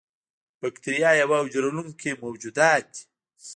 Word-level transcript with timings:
بکتیریا 0.61 1.11
یوه 1.21 1.35
حجره 1.43 1.69
لرونکي 1.77 2.11
موجودات 2.23 2.85
دي. 3.01 3.01